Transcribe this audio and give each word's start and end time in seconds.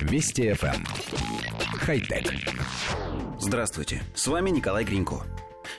Вести 0.00 0.48
FM. 0.50 0.74
Эм. 0.74 0.84
Хай-тек. 1.78 2.32
Здравствуйте, 3.38 4.02
с 4.14 4.26
вами 4.26 4.50
Николай 4.50 4.84
Гринько. 4.84 5.22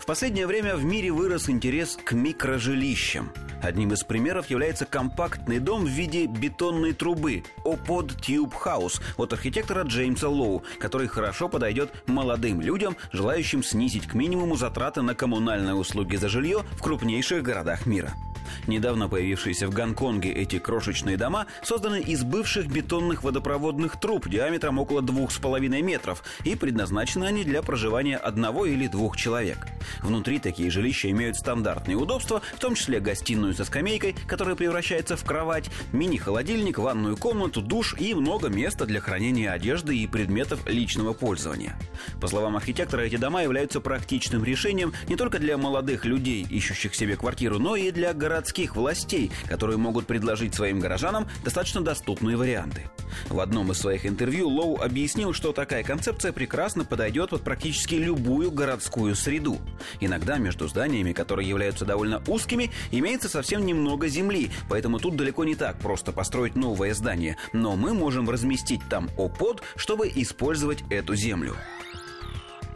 В 0.00 0.06
последнее 0.06 0.46
время 0.46 0.76
в 0.76 0.84
мире 0.84 1.12
вырос 1.12 1.48
интерес 1.48 1.98
к 2.02 2.12
микрожилищам. 2.12 3.30
Одним 3.62 3.92
из 3.92 4.02
примеров 4.02 4.50
является 4.50 4.84
компактный 4.84 5.58
дом 5.58 5.84
в 5.84 5.88
виде 5.88 6.26
бетонной 6.26 6.92
трубы 6.92 7.44
Opod 7.64 8.18
Tube 8.20 8.52
House 8.64 9.00
от 9.16 9.32
архитектора 9.32 9.82
Джеймса 9.82 10.28
Лоу, 10.28 10.62
который 10.78 11.08
хорошо 11.08 11.48
подойдет 11.48 11.90
молодым 12.06 12.60
людям, 12.60 12.96
желающим 13.12 13.62
снизить 13.62 14.06
к 14.06 14.14
минимуму 14.14 14.56
затраты 14.56 15.02
на 15.02 15.14
коммунальные 15.14 15.74
услуги 15.74 16.16
за 16.16 16.28
жилье 16.28 16.64
в 16.72 16.82
крупнейших 16.82 17.42
городах 17.42 17.86
мира. 17.86 18.14
Недавно 18.66 19.08
появившиеся 19.08 19.68
в 19.68 19.74
Гонконге 19.74 20.32
эти 20.32 20.58
крошечные 20.58 21.16
дома 21.16 21.46
созданы 21.62 22.00
из 22.00 22.22
бывших 22.22 22.66
бетонных 22.66 23.22
водопроводных 23.22 24.00
труб 24.00 24.28
диаметром 24.28 24.78
около 24.78 25.02
двух 25.02 25.32
с 25.32 25.38
половиной 25.38 25.82
метров, 25.82 26.22
и 26.44 26.54
предназначены 26.54 27.24
они 27.24 27.44
для 27.44 27.62
проживания 27.62 28.16
одного 28.16 28.66
или 28.66 28.86
двух 28.86 29.16
человек. 29.16 29.58
Внутри 30.02 30.38
такие 30.38 30.70
жилища 30.70 31.10
имеют 31.10 31.36
стандартные 31.36 31.96
удобства, 31.96 32.42
в 32.54 32.60
том 32.60 32.74
числе 32.74 33.00
гостиную 33.00 33.54
со 33.54 33.64
скамейкой, 33.64 34.14
которая 34.26 34.54
превращается 34.54 35.16
в 35.16 35.24
кровать, 35.24 35.70
мини-холодильник, 35.92 36.78
ванную 36.78 37.16
комнату, 37.16 37.60
душ 37.62 37.94
и 37.98 38.14
много 38.14 38.48
места 38.48 38.86
для 38.86 39.00
хранения 39.00 39.52
одежды 39.52 39.96
и 39.96 40.06
предметов 40.06 40.60
личного 40.66 41.12
пользования. 41.12 41.76
По 42.20 42.28
словам 42.28 42.56
архитектора, 42.56 43.02
эти 43.02 43.16
дома 43.16 43.42
являются 43.42 43.80
практичным 43.80 44.44
решением 44.44 44.92
не 45.08 45.16
только 45.16 45.38
для 45.38 45.56
молодых 45.56 46.04
людей, 46.04 46.46
ищущих 46.48 46.94
себе 46.94 47.16
квартиру, 47.16 47.58
но 47.58 47.76
и 47.76 47.90
для 47.90 48.12
городских 48.12 48.35
властей, 48.76 49.30
которые 49.48 49.78
могут 49.78 50.06
предложить 50.06 50.54
своим 50.54 50.80
горожанам 50.80 51.28
достаточно 51.44 51.80
доступные 51.80 52.36
варианты. 52.36 52.90
В 53.28 53.40
одном 53.40 53.72
из 53.72 53.78
своих 53.78 54.06
интервью 54.06 54.48
Лоу 54.48 54.80
объяснил, 54.80 55.32
что 55.32 55.52
такая 55.52 55.82
концепция 55.82 56.32
прекрасно 56.32 56.84
подойдет 56.84 57.30
под 57.30 57.42
практически 57.42 57.94
любую 57.94 58.50
городскую 58.50 59.14
среду. 59.14 59.58
Иногда 60.00 60.38
между 60.38 60.68
зданиями, 60.68 61.12
которые 61.12 61.48
являются 61.48 61.84
довольно 61.84 62.22
узкими, 62.26 62.70
имеется 62.90 63.28
совсем 63.28 63.64
немного 63.64 64.08
земли, 64.08 64.50
поэтому 64.68 64.98
тут 64.98 65.16
далеко 65.16 65.44
не 65.44 65.54
так 65.54 65.78
просто 65.78 66.12
построить 66.12 66.56
новое 66.56 66.94
здание, 66.94 67.36
но 67.52 67.76
мы 67.76 67.94
можем 67.94 68.28
разместить 68.28 68.82
там 68.88 69.08
ОПОД, 69.16 69.62
чтобы 69.76 70.10
использовать 70.14 70.84
эту 70.90 71.14
землю. 71.14 71.56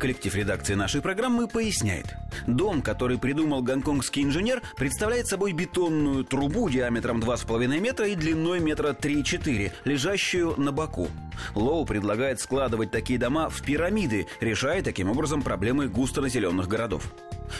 Коллектив 0.00 0.34
редакции 0.34 0.74
нашей 0.74 1.02
программы 1.02 1.46
поясняет. 1.46 2.16
Дом, 2.46 2.80
который 2.80 3.18
придумал 3.18 3.62
гонконгский 3.62 4.22
инженер, 4.22 4.62
представляет 4.76 5.26
собой 5.26 5.52
бетонную 5.52 6.24
трубу 6.24 6.70
диаметром 6.70 7.20
2,5 7.20 7.78
метра 7.78 8.08
и 8.08 8.14
длиной 8.14 8.60
метра 8.60 8.92
3-4, 8.92 9.72
лежащую 9.84 10.58
на 10.58 10.72
боку. 10.72 11.08
Лоу 11.54 11.84
предлагает 11.84 12.40
складывать 12.40 12.90
такие 12.90 13.18
дома 13.18 13.50
в 13.50 13.62
пирамиды, 13.62 14.26
решая 14.40 14.82
таким 14.82 15.10
образом 15.10 15.42
проблемы 15.42 15.88
густонаселенных 15.88 16.66
городов 16.66 17.12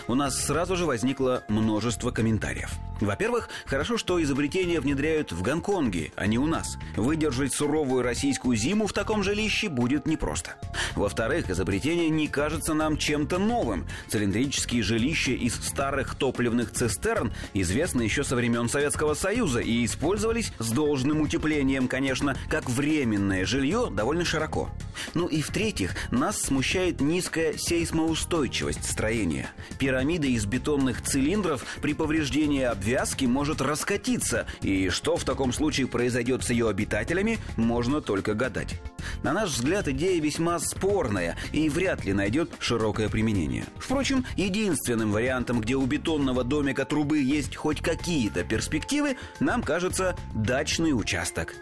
у 0.09 0.15
нас 0.15 0.37
сразу 0.37 0.77
же 0.77 0.87
возникло 0.87 1.45
множество 1.49 2.11
комментариев. 2.11 2.71
Во-первых, 3.01 3.49
хорошо, 3.67 3.97
что 3.97 4.23
изобретения 4.23 4.81
внедряют 4.81 5.33
в 5.33 5.43
Гонконге, 5.43 6.13
а 6.17 6.27
не 6.27 6.39
у 6.39 6.47
нас. 6.47 6.77
Выдержать 6.97 7.55
суровую 7.55 8.03
российскую 8.03 8.57
зиму 8.57 8.87
в 8.87 8.93
таком 8.93 9.23
жилище 9.23 9.69
будет 9.69 10.07
непросто. 10.07 10.57
Во-вторых, 10.95 11.49
изобретение 11.51 12.11
не 12.11 12.29
кажется 12.29 12.75
нам 12.75 12.97
чем-то 12.97 13.39
новым. 13.39 13.87
Цилиндрические 14.09 14.83
жилища 14.83 15.33
из 15.33 15.55
старых 15.55 16.15
топливных 16.15 16.73
цистерн 16.73 17.33
известны 17.55 18.03
еще 18.03 18.23
со 18.23 18.37
времен 18.37 18.69
Советского 18.69 19.15
Союза 19.15 19.61
и 19.61 19.85
использовались 19.85 20.53
с 20.59 20.71
должным 20.71 21.23
утеплением, 21.23 21.89
конечно, 21.89 22.37
как 22.49 22.69
временное 22.69 23.47
жилье 23.47 23.89
довольно 23.91 24.25
широко. 24.25 24.69
Ну 25.15 25.27
и 25.27 25.41
в-третьих, 25.41 25.95
нас 26.11 26.41
смущает 26.41 27.01
низкая 27.01 27.57
сейсмоустойчивость 27.57 28.85
строения. 28.85 29.51
Пирамида 29.79 30.27
из 30.27 30.45
бетонных 30.45 31.03
цилиндров 31.03 31.65
при 31.81 31.95
повреждении 31.95 32.63
обвязки 32.91 33.25
может 33.25 33.61
раскатиться, 33.61 34.47
и 34.63 34.89
что 34.89 35.17
в 35.17 35.23
таком 35.23 35.53
случае 35.53 35.87
произойдет 35.87 36.43
с 36.43 36.51
ее 36.51 36.69
обитателями, 36.69 37.39
можно 37.57 38.01
только 38.01 38.35
гадать. 38.35 38.81
На 39.23 39.33
наш 39.33 39.51
взгляд, 39.51 39.87
идея 39.87 40.21
весьма 40.21 40.59
спорная 40.59 41.37
и 41.53 41.69
вряд 41.69 42.05
ли 42.05 42.13
найдет 42.13 42.51
широкое 42.59 43.09
применение. 43.09 43.65
Впрочем, 43.79 44.27
единственным 44.37 45.13
вариантом, 45.13 45.61
где 45.61 45.77
у 45.77 45.87
бетонного 45.87 46.43
домика 46.43 46.85
трубы 46.85 47.21
есть 47.21 47.55
хоть 47.55 47.81
какие-то 47.81 48.43
перспективы, 48.43 49.17
нам 49.39 49.63
кажется 49.63 50.17
дачный 50.35 50.93
участок. 50.93 51.55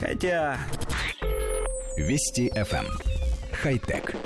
Хотя... 0.00 0.58
Вести 1.96 2.50
FM. 2.56 2.86
Эм. 2.86 2.86
Хай-тек. 3.52 4.16